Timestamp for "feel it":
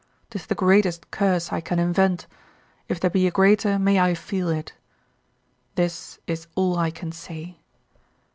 4.15-4.73